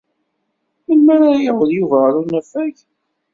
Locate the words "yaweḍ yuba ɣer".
1.43-2.13